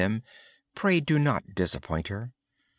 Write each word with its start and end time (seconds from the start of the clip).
Please 0.73 1.01
do 1.03 1.19
not 1.19 1.53
disappoint 1.53 2.07
her. 2.07 2.33